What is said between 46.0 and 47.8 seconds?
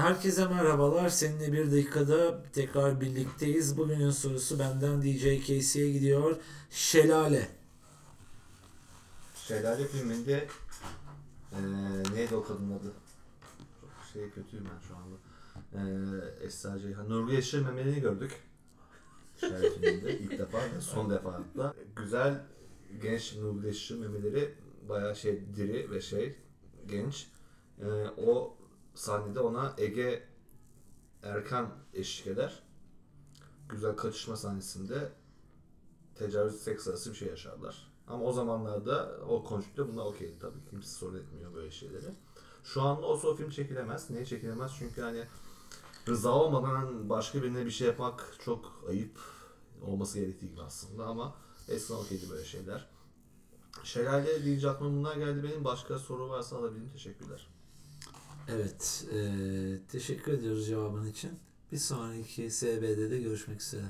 rıza olmadan başka birine bir